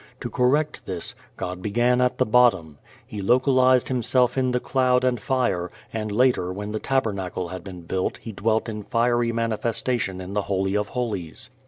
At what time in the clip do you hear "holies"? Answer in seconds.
10.87-11.51